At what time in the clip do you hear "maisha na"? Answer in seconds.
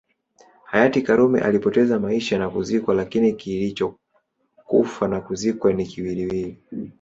1.99-2.49